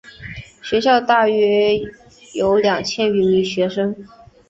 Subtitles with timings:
[0.63, 1.77] 学校约
[2.33, 3.95] 有两千余名学生。